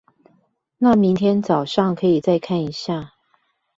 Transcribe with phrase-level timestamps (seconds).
[0.79, 3.13] 那明天早上可以再看一下